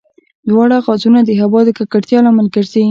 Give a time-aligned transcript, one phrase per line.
[0.49, 2.79] دواړه غازونه د هوا د ککړتیا لامل ګرځي.